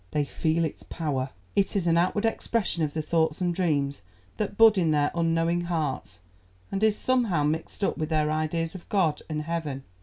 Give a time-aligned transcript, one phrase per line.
[0.09, 4.01] They feel its power; it is an outward expression of the thoughts and dreams
[4.37, 6.21] that bud in their unknowing hearts,
[6.71, 9.83] and is somehow mixed up with their ideas of God and Heaven.